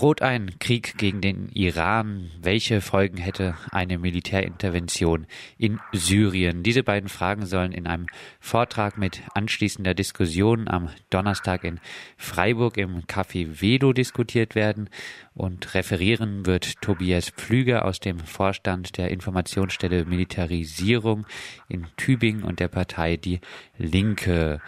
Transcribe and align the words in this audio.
Droht 0.00 0.22
ein 0.22 0.58
Krieg 0.58 0.96
gegen 0.96 1.20
den 1.20 1.50
Iran? 1.50 2.30
Welche 2.40 2.80
Folgen 2.80 3.18
hätte 3.18 3.54
eine 3.70 3.98
Militärintervention 3.98 5.26
in 5.58 5.78
Syrien? 5.92 6.62
Diese 6.62 6.82
beiden 6.82 7.10
Fragen 7.10 7.44
sollen 7.44 7.72
in 7.72 7.86
einem 7.86 8.06
Vortrag 8.40 8.96
mit 8.96 9.20
anschließender 9.34 9.92
Diskussion 9.92 10.68
am 10.68 10.88
Donnerstag 11.10 11.64
in 11.64 11.80
Freiburg 12.16 12.78
im 12.78 13.02
Café 13.02 13.60
Vedo 13.60 13.92
diskutiert 13.92 14.54
werden. 14.54 14.88
Und 15.34 15.74
referieren 15.74 16.46
wird 16.46 16.80
Tobias 16.80 17.28
Pflüger 17.28 17.84
aus 17.84 18.00
dem 18.00 18.20
Vorstand 18.20 18.96
der 18.96 19.10
Informationsstelle 19.10 20.06
Militarisierung 20.06 21.26
in 21.68 21.86
Tübingen 21.98 22.42
und 22.42 22.58
der 22.58 22.68
Partei 22.68 23.18
Die 23.18 23.40
Linke. 23.76 24.62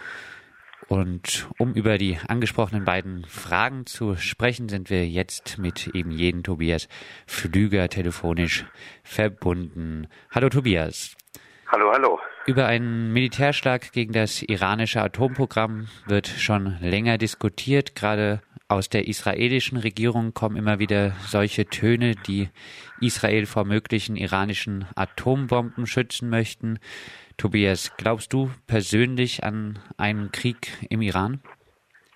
Und 0.87 1.47
um 1.57 1.73
über 1.73 1.97
die 1.97 2.17
angesprochenen 2.27 2.85
beiden 2.85 3.25
Fragen 3.25 3.85
zu 3.85 4.15
sprechen, 4.15 4.69
sind 4.69 4.89
wir 4.89 5.07
jetzt 5.07 5.57
mit 5.57 5.87
eben 5.87 6.11
jeden 6.11 6.43
Tobias 6.43 6.87
Flüger 7.25 7.89
telefonisch 7.89 8.65
verbunden. 9.03 10.07
Hallo 10.31 10.49
Tobias. 10.49 11.15
Hallo, 11.67 11.91
hallo. 11.91 12.19
Über 12.45 12.67
einen 12.67 13.13
Militärschlag 13.13 13.93
gegen 13.93 14.13
das 14.13 14.41
iranische 14.41 15.01
Atomprogramm 15.01 15.87
wird 16.05 16.27
schon 16.27 16.77
länger 16.81 17.17
diskutiert. 17.17 17.95
Gerade 17.95 18.41
aus 18.67 18.89
der 18.89 19.07
israelischen 19.07 19.77
Regierung 19.77 20.33
kommen 20.33 20.55
immer 20.55 20.79
wieder 20.79 21.15
solche 21.27 21.65
Töne, 21.65 22.15
die 22.15 22.49
Israel 22.99 23.45
vor 23.45 23.65
möglichen 23.65 24.15
iranischen 24.15 24.85
Atombomben 24.95 25.87
schützen 25.87 26.29
möchten. 26.29 26.79
Tobias, 27.37 27.95
glaubst 27.97 28.33
du 28.33 28.49
persönlich 28.67 29.43
an 29.43 29.79
einen 29.97 30.31
Krieg 30.31 30.71
im 30.89 31.01
Iran? 31.01 31.41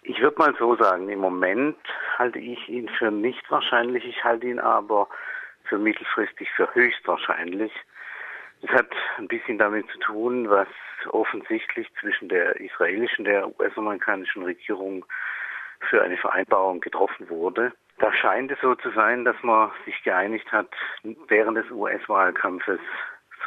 Ich 0.03 0.21
würde 0.21 0.38
mal 0.38 0.55
so 0.58 0.75
sagen, 0.75 1.09
im 1.09 1.20
Moment 1.20 1.77
halte 2.17 2.39
ich 2.39 2.70
ihn 2.70 2.88
für 2.98 3.12
nicht 3.12 3.44
wahrscheinlich, 3.52 4.05
ich 4.05 4.23
halte 4.23 4.48
ihn 4.48 4.59
aber 4.59 5.09
für 5.66 5.77
mittelfristig 5.77 6.49
für 6.55 6.73
höchstwahrscheinlich. 6.73 7.72
Das 8.61 8.72
hat 8.72 8.89
ein 9.17 9.28
bisschen 9.28 9.58
damit 9.58 9.86
zu 9.91 10.00
tun, 10.00 10.50
was 10.50 10.67
offensichtlich 11.09 11.88
zwischen 12.00 12.30
der 12.30 12.59
israelischen, 12.59 13.25
der 13.25 13.47
US-amerikanischen 13.59 14.44
Regierung 14.44 15.06
für 15.89 16.02
eine 16.02 16.17
Vereinbarung 16.17 16.80
getroffen 16.80 17.30
wurde. 17.30 17.73
Da 18.00 18.13
scheint 18.13 18.52
es 18.52 18.59
so 18.61 18.75
zu 18.75 18.91
sein, 18.91 19.25
dass 19.25 19.36
man 19.41 19.72
sich 19.86 20.02
geeinigt 20.03 20.52
hat, 20.52 20.69
während 21.28 21.58
des 21.58 21.69
US-Wahlkampfes 21.72 22.80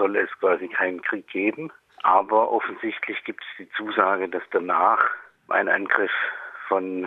soll 0.01 0.17
es 0.17 0.31
quasi 0.41 0.67
keinen 0.69 1.03
Krieg 1.03 1.29
geben. 1.29 1.71
Aber 2.03 2.51
offensichtlich 2.51 3.23
gibt 3.25 3.45
es 3.45 3.59
die 3.59 3.71
Zusage, 3.73 4.29
dass 4.29 4.43
danach 4.51 5.05
ein 5.49 5.69
Angriff 5.69 6.11
von 6.69 7.07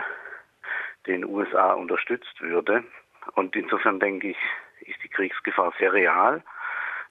den 1.08 1.24
USA 1.24 1.72
unterstützt 1.72 2.40
würde. 2.40 2.84
Und 3.34 3.56
insofern 3.56 3.98
denke 3.98 4.28
ich, 4.28 4.36
ist 4.82 5.02
die 5.02 5.08
Kriegsgefahr 5.08 5.72
sehr 5.78 5.92
real. 5.92 6.42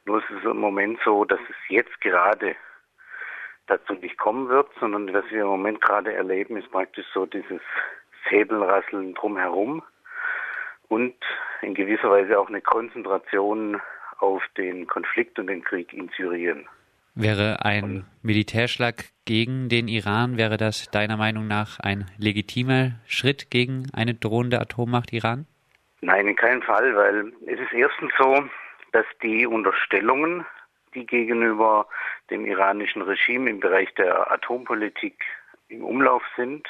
Nur 0.05 0.19
ist 0.19 0.29
es 0.29 0.43
im 0.43 0.57
Moment 0.57 0.99
so, 1.03 1.25
dass 1.25 1.39
es 1.49 1.55
jetzt 1.67 1.99
gerade 1.99 2.55
dazu 3.67 3.93
nicht 3.93 4.17
kommen 4.17 4.47
wird, 4.47 4.69
sondern 4.79 5.13
was 5.13 5.25
wir 5.29 5.41
im 5.41 5.47
Moment 5.47 5.81
gerade 5.81 6.13
erleben, 6.13 6.55
ist 6.57 6.71
praktisch 6.71 7.05
so 7.13 7.25
dieses 7.25 7.61
Säbelrasseln 8.29 9.15
drumherum 9.15 9.83
und 10.87 11.15
in 11.61 11.73
gewisser 11.73 12.09
Weise 12.09 12.39
auch 12.39 12.47
eine 12.47 12.61
Konzentration 12.61 13.81
auf 14.23 14.41
den 14.57 14.87
Konflikt 14.87 15.37
und 15.37 15.47
den 15.47 15.63
Krieg 15.63 15.91
in 15.93 16.09
Syrien. 16.15 16.65
Wäre 17.13 17.63
ein 17.63 18.05
Militärschlag 18.23 19.03
gegen 19.25 19.69
den 19.69 19.87
Iran, 19.87 20.37
wäre 20.37 20.57
das 20.57 20.89
deiner 20.89 21.17
Meinung 21.17 21.47
nach 21.47 21.79
ein 21.79 22.09
legitimer 22.17 22.93
Schritt 23.05 23.51
gegen 23.51 23.87
eine 23.93 24.15
drohende 24.15 24.59
Atommacht 24.59 25.13
Iran? 25.13 25.45
Nein, 26.01 26.27
in 26.27 26.35
keinem 26.35 26.63
Fall, 26.63 26.95
weil 26.95 27.33
es 27.45 27.59
ist 27.59 27.73
erstens 27.73 28.11
so, 28.17 28.43
dass 28.93 29.05
die 29.21 29.45
Unterstellungen, 29.45 30.45
die 30.95 31.05
gegenüber 31.05 31.87
dem 32.29 32.45
iranischen 32.45 33.01
Regime 33.01 33.49
im 33.49 33.59
Bereich 33.59 33.93
der 33.95 34.31
Atompolitik 34.31 35.15
im 35.67 35.83
Umlauf 35.83 36.23
sind, 36.35 36.67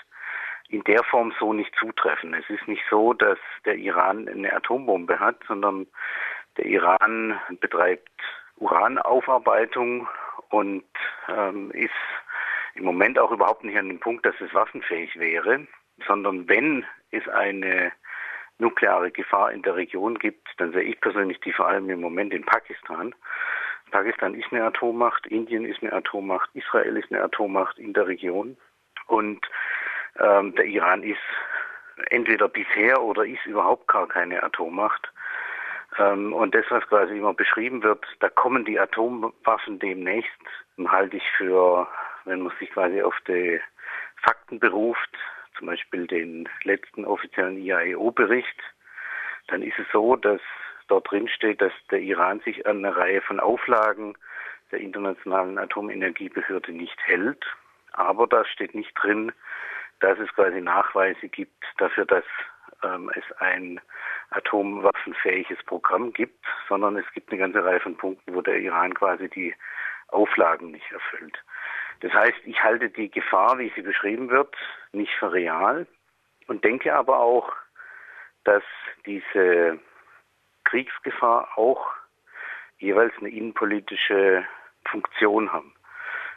in 0.70 0.84
der 0.84 1.04
Form 1.04 1.34
so 1.40 1.54
nicht 1.54 1.74
zutreffen. 1.80 2.34
Es 2.34 2.50
ist 2.50 2.68
nicht 2.68 2.84
so, 2.90 3.14
dass 3.14 3.38
der 3.66 3.76
Iran 3.76 4.28
eine 4.28 4.54
Atombombe 4.54 5.20
hat, 5.20 5.38
sondern 5.48 5.88
der 6.58 6.66
Iran 6.66 7.40
betreibt 7.60 8.10
Uranaufarbeitung 8.58 10.08
und 10.50 10.86
ähm, 11.28 11.72
ist 11.72 11.92
im 12.76 12.86
Moment 12.86 13.20
auch 13.20 13.32
überhaupt 13.32 13.64
nicht 13.64 13.78
an 13.78 13.90
dem 13.90 14.00
Punkt, 14.00 14.26
dass 14.26 14.36
es 14.40 14.54
waffenfähig 14.54 15.18
wäre, 15.18 15.68
sondern 16.08 16.48
wenn 16.48 16.86
es 17.12 17.28
eine 17.28 17.92
nukleare 18.60 19.12
Gefahr 19.12 19.52
in 19.52 19.62
der 19.62 19.76
Region 19.76 20.18
gibt, 20.20 20.48
dann 20.58 20.72
sehe 20.74 20.84
ich 20.84 21.00
persönlich 21.02 21.40
die 21.42 21.54
vor 21.54 21.68
allem 21.68 21.90
im 21.90 22.02
Moment 22.02 22.34
in 22.34 22.46
Pakistan. 22.46 23.14
Pakistan 23.92 24.34
ist 24.34 24.52
eine 24.52 24.64
Atommacht, 24.64 25.28
Indien 25.28 25.66
ist 25.66 25.82
eine 25.84 25.94
Atommacht, 25.94 26.50
Israel 26.54 26.98
ist 26.98 27.12
eine 27.12 27.24
Atommacht 27.24 27.78
in 27.78 27.94
der 27.94 28.08
Region 28.08 28.58
und 29.08 29.46
ähm, 30.20 30.56
der 30.56 30.66
Iran 30.66 31.04
ist 31.04 31.20
entweder 32.10 32.48
bisher 32.48 33.02
oder 33.02 33.26
ist 33.26 33.46
überhaupt 33.46 33.88
gar 33.88 34.08
keine 34.08 34.42
Atommacht. 34.42 35.12
Ähm, 36.00 36.34
und 36.34 36.56
das, 36.56 36.66
was 36.70 36.86
quasi 36.88 37.18
immer 37.18 37.34
beschrieben 37.34 37.84
wird, 37.84 38.06
da 38.20 38.30
kommen 38.30 38.66
die 38.66 38.80
Atomwaffen 38.80 39.80
demnächst, 39.80 40.32
halte 40.88 41.18
ich 41.18 41.30
für, 41.38 41.88
wenn 42.26 42.42
man 42.42 42.54
sich 42.60 42.72
quasi 42.72 43.02
auf 43.02 43.16
die 43.28 43.60
Fakten 44.24 44.60
beruft, 44.60 45.10
zum 45.58 45.68
Beispiel 45.68 46.08
den 46.08 46.50
letzten 46.64 47.06
offiziellen 47.06 47.58
IAEO-Bericht, 47.58 48.60
dann 49.48 49.62
ist 49.62 49.78
es 49.78 49.86
so, 49.92 50.16
dass 50.16 50.42
dort 50.88 51.10
drin 51.12 51.28
steht, 51.28 51.62
dass 51.62 51.74
der 51.92 52.00
Iran 52.00 52.40
sich 52.42 52.66
an 52.66 52.84
eine 52.84 52.96
Reihe 52.96 53.22
von 53.22 53.40
Auflagen 53.40 54.16
der 54.72 54.80
Internationalen 54.80 55.58
Atomenergiebehörde 55.58 56.72
nicht 56.72 56.98
hält. 57.06 57.46
Aber 57.92 58.26
da 58.28 58.44
steht 58.46 58.74
nicht 58.74 58.94
drin, 58.96 59.32
dass 60.00 60.18
es 60.20 60.34
quasi 60.34 60.62
Nachweise 60.62 61.28
gibt 61.30 61.64
dafür, 61.78 62.06
dass 62.06 62.26
ähm, 62.84 63.12
es 63.16 63.24
ein 63.40 63.80
atomwaffenfähiges 64.32 65.64
Programm 65.66 66.14
gibt, 66.14 66.46
sondern 66.68 66.98
es 66.98 67.06
gibt 67.14 67.32
eine 67.32 67.40
ganze 67.40 67.64
Reihe 67.64 67.80
von 67.80 67.98
Punkten, 67.98 68.34
wo 68.34 68.42
der 68.42 68.60
Iran 68.60 68.94
quasi 68.94 69.30
die 69.30 69.56
Auflagen 70.08 70.72
nicht 70.72 70.92
erfüllt. 70.92 71.38
Das 72.02 72.12
heißt, 72.14 72.40
ich 72.46 72.64
halte 72.64 72.90
die 72.90 73.10
Gefahr, 73.10 73.58
wie 73.60 73.72
sie 73.76 73.82
beschrieben 73.82 74.30
wird, 74.30 74.56
nicht 74.92 75.14
für 75.14 75.32
real 75.32 75.88
und 76.48 76.64
denke 76.64 76.94
aber 76.94 77.20
auch, 77.20 77.52
dass 78.44 78.64
diese 79.06 79.80
Kriegsgefahr 80.66 81.58
auch 81.58 81.88
jeweils 82.78 83.14
eine 83.20 83.30
innenpolitische 83.30 84.46
Funktion 84.86 85.52
haben. 85.54 85.74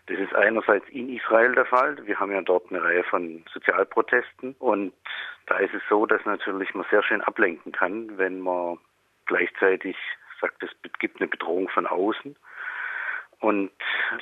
Das 0.07 0.19
ist 0.19 0.35
einerseits 0.35 0.89
in 0.91 1.09
Israel 1.09 1.53
der 1.55 1.67
Fall. 1.67 1.99
Wir 2.07 2.19
haben 2.21 2.33
ja 2.33 2.41
dort 2.41 2.71
eine 2.71 2.83
Reihe 2.83 3.03
von 3.05 3.45
Sozialprotesten 3.53 4.55
und 4.61 4.93
da 5.47 5.59
ist 5.59 5.75
es 5.75 5.83
so, 5.89 6.07
dass 6.07 6.25
natürlich 6.25 6.75
man 6.75 6.87
sehr 6.91 7.03
schön 7.03 7.21
ablenken 7.23 7.73
kann, 7.73 8.17
wenn 8.17 8.41
man 8.41 8.79
gleichzeitig 9.27 9.97
sagt, 10.41 10.63
es 10.63 10.71
gibt 10.99 11.21
eine 11.21 11.29
Bedrohung 11.29 11.69
von 11.69 11.87
außen. 11.87 12.37
Und 13.41 13.71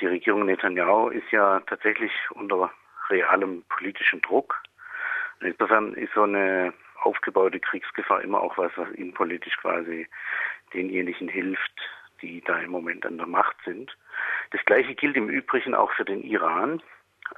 die 0.01 0.07
Regierung 0.07 0.45
Netanyahu 0.45 1.09
ist 1.09 1.29
ja 1.31 1.59
tatsächlich 1.61 2.11
unter 2.31 2.71
realem 3.09 3.63
politischem 3.69 4.21
Druck. 4.21 4.61
Insofern 5.41 5.93
ist 5.93 6.13
so 6.13 6.23
eine 6.23 6.73
aufgebaute 7.01 7.59
Kriegsgefahr 7.59 8.21
immer 8.21 8.41
auch 8.41 8.57
was, 8.57 8.71
was 8.75 8.89
innenpolitisch 8.91 9.57
quasi 9.57 10.07
denjenigen 10.73 11.27
hilft, 11.27 11.73
die 12.21 12.41
da 12.41 12.59
im 12.59 12.71
Moment 12.71 13.05
an 13.05 13.17
der 13.17 13.27
Macht 13.27 13.55
sind. 13.63 13.95
Das 14.51 14.63
Gleiche 14.65 14.95
gilt 14.95 15.15
im 15.15 15.29
Übrigen 15.29 15.75
auch 15.75 15.91
für 15.91 16.05
den 16.05 16.23
Iran. 16.23 16.81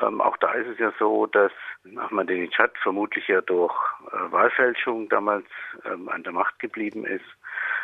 Ähm, 0.01 0.19
auch 0.21 0.37
da 0.37 0.51
ist 0.53 0.67
es 0.67 0.79
ja 0.79 0.91
so, 0.99 1.27
dass 1.27 1.51
Ahmadinejad 1.95 2.77
vermutlich 2.79 3.27
ja 3.27 3.41
durch 3.41 3.73
äh, 4.11 4.31
Wahlfälschung 4.31 5.07
damals 5.09 5.45
ähm, 5.85 6.09
an 6.09 6.23
der 6.23 6.33
Macht 6.33 6.59
geblieben 6.59 7.05
ist. 7.05 7.25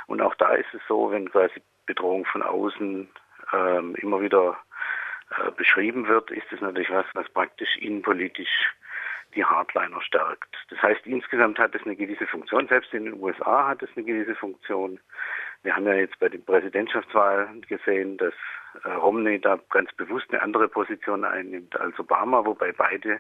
Und 0.08 0.22
auch 0.22 0.36
da 0.36 0.54
ist 0.54 0.74
es 0.74 0.82
so, 0.88 1.12
wenn 1.12 1.30
quasi 1.32 1.62
Bedrohung 1.86 2.26
von 2.26 2.44
außen 2.44 3.10
ähm, 3.54 3.96
immer 3.96 4.22
wieder 4.22 4.58
äh, 5.32 5.52
beschrieben 5.52 6.08
wird, 6.08 6.30
ist 6.32 6.52
es 6.52 6.62
natürlich 6.62 6.90
was, 6.90 7.06
was 7.14 7.30
praktisch 7.30 7.78
innenpolitisch 7.78 8.76
die 9.36 9.46
Hardliner 9.46 10.02
stärkt. 10.02 10.56
Das 10.70 10.82
heißt, 10.82 11.06
insgesamt 11.06 11.60
hat 11.60 11.76
es 11.76 11.84
eine 11.84 11.96
gewisse 11.96 12.28
Funktion. 12.28 12.68
Selbst 12.68 12.94
in 12.94 13.06
den 13.06 13.22
USA 13.22 13.68
hat 13.68 13.84
es 13.84 13.90
eine 13.96 14.06
gewisse 14.06 14.36
Funktion. 14.36 15.00
Wir 15.64 15.76
haben 15.76 15.88
ja 15.88 15.94
jetzt 15.94 16.20
bei 16.20 16.30
den 16.30 16.44
Präsidentschaftswahlen 16.44 17.62
gesehen, 17.62 18.18
dass 18.18 18.34
äh, 18.84 18.90
Romney 18.90 19.40
da 19.40 19.60
ganz 19.70 19.92
bewusst 19.94 20.26
eine 20.32 20.42
andere 20.42 20.68
Position 20.68 21.24
einnimmt 21.24 21.80
als 21.80 21.98
Obama, 22.00 22.46
wobei 22.46 22.72
beide 22.72 23.20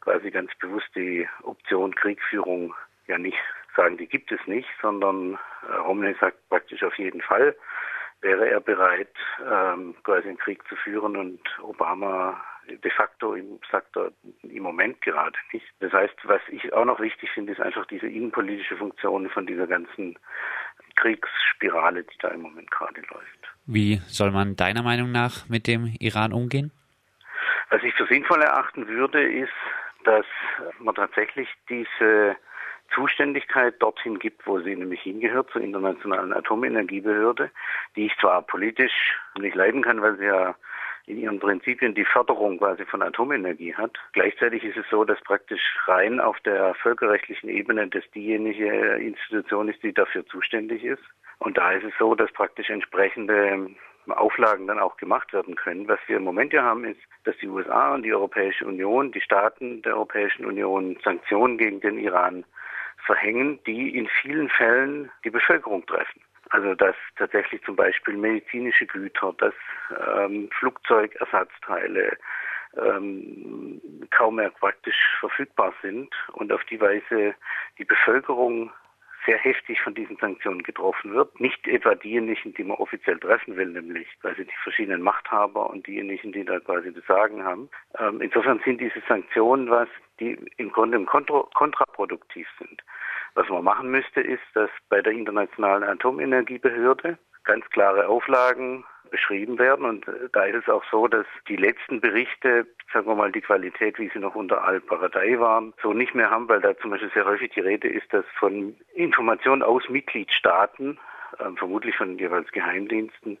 quasi 0.00 0.30
ganz 0.30 0.54
bewusst 0.56 0.88
die 0.94 1.28
Option 1.42 1.94
Kriegführung 1.94 2.74
ja 3.06 3.18
nicht 3.18 3.38
sagen, 3.76 3.96
die 3.96 4.06
gibt 4.06 4.30
es 4.32 4.40
nicht, 4.46 4.68
sondern 4.80 5.38
äh, 5.68 5.72
Romney 5.76 6.14
sagt 6.20 6.36
praktisch 6.48 6.82
auf 6.82 6.96
jeden 6.98 7.20
Fall, 7.20 7.56
wäre 8.24 8.48
er 8.48 8.60
bereit, 8.60 9.14
ähm, 9.40 9.94
quasi 10.02 10.28
einen 10.28 10.38
Krieg 10.38 10.66
zu 10.68 10.74
führen 10.76 11.16
und 11.16 11.40
Obama 11.62 12.42
de 12.68 12.90
facto 12.90 13.36
sagt 13.70 13.96
er 13.96 14.10
im 14.42 14.62
Moment 14.62 15.00
gerade 15.02 15.36
nicht. 15.52 15.66
Das 15.80 15.92
heißt, 15.92 16.14
was 16.24 16.40
ich 16.48 16.72
auch 16.72 16.86
noch 16.86 16.98
wichtig 16.98 17.30
finde, 17.34 17.52
ist 17.52 17.60
einfach 17.60 17.86
diese 17.86 18.06
innenpolitische 18.06 18.76
Funktion 18.76 19.28
von 19.28 19.46
dieser 19.46 19.66
ganzen 19.66 20.18
Kriegsspirale, 20.96 22.04
die 22.04 22.18
da 22.20 22.28
im 22.28 22.40
Moment 22.40 22.70
gerade 22.70 23.02
läuft. 23.12 23.54
Wie 23.66 23.96
soll 24.06 24.30
man 24.30 24.56
deiner 24.56 24.82
Meinung 24.82 25.12
nach 25.12 25.46
mit 25.48 25.66
dem 25.66 25.94
Iran 26.00 26.32
umgehen? 26.32 26.72
Was 27.68 27.82
ich 27.82 27.94
für 27.94 28.06
sinnvoll 28.06 28.40
erachten 28.40 28.88
würde, 28.88 29.22
ist, 29.22 29.52
dass 30.04 30.26
man 30.78 30.94
tatsächlich 30.94 31.48
diese 31.68 32.36
Zuständigkeit 32.94 33.74
dorthin 33.80 34.18
gibt, 34.18 34.46
wo 34.46 34.60
sie 34.60 34.76
nämlich 34.76 35.02
hingehört, 35.02 35.50
zur 35.50 35.62
Internationalen 35.62 36.32
Atomenergiebehörde, 36.32 37.50
die 37.96 38.06
ich 38.06 38.16
zwar 38.20 38.42
politisch 38.42 39.18
nicht 39.38 39.54
leiden 39.54 39.82
kann, 39.82 40.00
weil 40.00 40.16
sie 40.16 40.26
ja 40.26 40.54
in 41.06 41.18
ihren 41.18 41.38
Prinzipien 41.38 41.94
die 41.94 42.04
Förderung 42.04 42.58
quasi 42.58 42.84
von 42.86 43.02
Atomenergie 43.02 43.74
hat. 43.74 43.98
Gleichzeitig 44.12 44.64
ist 44.64 44.76
es 44.76 44.86
so, 44.90 45.04
dass 45.04 45.20
praktisch 45.20 45.62
rein 45.86 46.18
auf 46.18 46.38
der 46.40 46.74
völkerrechtlichen 46.76 47.50
Ebene 47.50 47.88
das 47.88 48.04
diejenige 48.14 48.96
Institution 48.96 49.68
ist, 49.68 49.82
die 49.82 49.92
dafür 49.92 50.24
zuständig 50.26 50.82
ist. 50.82 51.02
Und 51.38 51.58
da 51.58 51.72
ist 51.72 51.84
es 51.84 51.92
so, 51.98 52.14
dass 52.14 52.32
praktisch 52.32 52.70
entsprechende 52.70 53.68
Auflagen 54.08 54.66
dann 54.66 54.78
auch 54.78 54.96
gemacht 54.96 55.32
werden 55.32 55.56
können. 55.56 55.88
Was 55.88 55.98
wir 56.06 56.16
im 56.16 56.24
Moment 56.24 56.52
ja 56.52 56.62
haben, 56.62 56.84
ist, 56.84 57.00
dass 57.24 57.36
die 57.38 57.48
USA 57.48 57.94
und 57.94 58.02
die 58.02 58.14
Europäische 58.14 58.66
Union, 58.66 59.12
die 59.12 59.20
Staaten 59.20 59.82
der 59.82 59.94
Europäischen 59.94 60.46
Union 60.46 60.96
Sanktionen 61.04 61.58
gegen 61.58 61.80
den 61.80 61.98
Iran 61.98 62.44
verhängen, 63.04 63.58
die 63.66 63.96
in 63.96 64.08
vielen 64.20 64.48
Fällen 64.48 65.10
die 65.24 65.30
Bevölkerung 65.30 65.84
treffen. 65.86 66.20
Also 66.50 66.74
dass 66.74 66.94
tatsächlich 67.16 67.62
zum 67.64 67.76
Beispiel 67.76 68.16
medizinische 68.16 68.86
Güter, 68.86 69.34
dass 69.38 69.54
ähm, 70.16 70.48
Flugzeugersatzteile 70.58 72.16
ähm, 72.76 73.80
kaum 74.10 74.36
mehr 74.36 74.50
praktisch 74.50 75.16
verfügbar 75.20 75.72
sind 75.82 76.14
und 76.32 76.52
auf 76.52 76.62
die 76.64 76.80
Weise 76.80 77.34
die 77.78 77.84
Bevölkerung 77.84 78.70
sehr 79.26 79.38
heftig 79.38 79.80
von 79.80 79.94
diesen 79.94 80.16
Sanktionen 80.18 80.62
getroffen 80.62 81.14
wird. 81.14 81.40
Nicht 81.40 81.66
etwa 81.66 81.94
diejenigen, 81.94 82.52
die 82.54 82.64
man 82.64 82.76
offiziell 82.76 83.18
treffen 83.18 83.56
will, 83.56 83.66
nämlich 83.66 84.06
quasi 84.20 84.44
die 84.44 84.62
verschiedenen 84.62 85.02
Machthaber 85.02 85.70
und 85.70 85.86
diejenigen, 85.86 86.32
die 86.32 86.44
da 86.44 86.60
quasi 86.60 86.92
das 86.92 87.04
Sagen 87.06 87.42
haben. 87.42 87.70
Ähm, 87.98 88.20
insofern 88.20 88.60
sind 88.64 88.80
diese 88.80 89.02
Sanktionen 89.08 89.70
was, 89.70 89.88
die 90.20 90.38
im 90.56 90.70
Grunde 90.72 91.04
kontra 91.04 91.44
kontraproduktiv 91.54 92.46
sind. 92.58 92.82
Was 93.34 93.48
man 93.48 93.64
machen 93.64 93.90
müsste, 93.90 94.20
ist, 94.20 94.42
dass 94.54 94.70
bei 94.88 95.02
der 95.02 95.12
Internationalen 95.12 95.82
Atomenergiebehörde 95.82 97.18
ganz 97.44 97.68
klare 97.70 98.08
Auflagen 98.08 98.84
beschrieben 99.10 99.58
werden. 99.58 99.84
Und 99.84 100.08
äh, 100.08 100.28
da 100.32 100.44
ist 100.44 100.62
es 100.62 100.68
auch 100.68 100.82
so, 100.90 101.06
dass 101.06 101.26
die 101.48 101.56
letzten 101.56 102.00
Berichte, 102.00 102.66
sagen 102.92 103.06
wir 103.06 103.14
mal, 103.14 103.30
die 103.30 103.40
Qualität, 103.40 103.98
wie 103.98 104.08
sie 104.08 104.18
noch 104.18 104.34
unter 104.34 104.64
Al-Baradei 104.64 105.38
waren, 105.38 105.72
so 105.82 105.92
nicht 105.92 106.14
mehr 106.14 106.30
haben, 106.30 106.48
weil 106.48 106.60
da 106.60 106.76
zum 106.78 106.90
Beispiel 106.90 107.10
sehr 107.14 107.24
häufig 107.24 107.52
die 107.52 107.60
Rede 107.60 107.88
ist, 107.88 108.12
dass 108.12 108.24
von 108.38 108.76
Informationen 108.94 109.62
aus 109.62 109.88
Mitgliedstaaten, 109.88 110.98
äh, 111.38 111.50
vermutlich 111.56 111.96
von 111.96 112.18
jeweils 112.18 112.50
Geheimdiensten, 112.50 113.38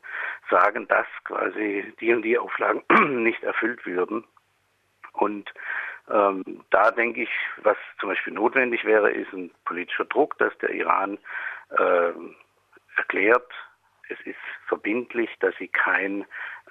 sagen, 0.50 0.86
dass 0.88 1.06
quasi 1.24 1.92
die 2.00 2.12
und 2.12 2.22
die 2.22 2.38
Auflagen 2.38 2.82
nicht 3.24 3.42
erfüllt 3.42 3.84
würden. 3.86 4.24
Und 5.12 5.52
ähm, 6.10 6.64
da 6.70 6.90
denke 6.90 7.22
ich, 7.22 7.30
was 7.62 7.76
zum 7.98 8.10
Beispiel 8.10 8.32
notwendig 8.32 8.84
wäre, 8.84 9.10
ist 9.10 9.32
ein 9.32 9.50
politischer 9.64 10.04
Druck, 10.04 10.36
dass 10.38 10.56
der 10.58 10.70
Iran 10.70 11.18
äh, 11.70 12.12
erklärt, 12.96 13.50
es 14.08 14.20
ist 14.26 14.36
verbindlich, 14.66 15.30
dass 15.40 15.54
sie 15.56 15.68
kein 15.68 16.26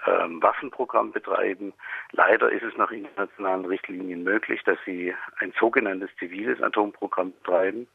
ähm, 0.05 0.41
Waffenprogramm 0.41 1.11
betreiben. 1.11 1.73
Leider 2.11 2.51
ist 2.51 2.63
es 2.63 2.77
nach 2.77 2.91
internationalen 2.91 3.65
Richtlinien 3.65 4.23
möglich, 4.23 4.61
dass 4.63 4.77
sie 4.85 5.15
ein 5.39 5.53
sogenanntes 5.59 6.09
ziviles 6.17 6.61
Atomprogramm 6.61 7.33
betreiben. 7.33 7.87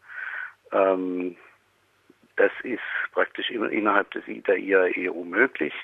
Ähm, 0.73 1.37
das 2.37 2.53
ist 2.63 2.81
praktisch 3.13 3.51
innerhalb 3.51 4.11
des, 4.13 4.25
der 4.27 4.59
IAEO 4.59 5.25
möglich. 5.25 5.75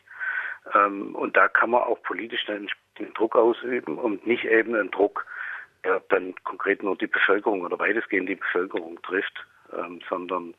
Ähm, 0.74 1.14
und 1.14 1.36
da 1.36 1.48
kann 1.48 1.70
man 1.70 1.82
auch 1.82 2.02
politisch 2.02 2.48
einen 2.48 2.68
Druck 3.14 3.36
ausüben 3.36 3.98
und 3.98 4.26
nicht 4.26 4.44
eben 4.44 4.74
einen 4.74 4.90
Druck 4.90 5.26
der 5.84 6.00
dann 6.08 6.34
konkret 6.44 6.82
nur 6.82 6.96
die 6.96 7.06
Bevölkerung 7.06 7.62
oder 7.62 7.78
weitestgehend 7.78 8.28
die 8.28 8.36
Bevölkerung 8.36 9.00
trifft, 9.02 9.46
ähm, 9.76 10.00
sondern 10.08 10.54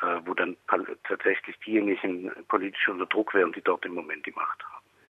äh, 0.00 0.20
wo 0.24 0.34
dann 0.34 0.56
tatsächlich 1.04 1.58
diejenigen 1.60 2.32
politisch 2.48 2.88
unter 2.88 3.06
Druck 3.06 3.34
wären, 3.34 3.52
die 3.52 3.62
dort 3.62 3.84
im 3.84 3.94
Moment 3.94 4.26
die 4.26 4.32
Macht 4.32 4.64
haben. 4.64 4.81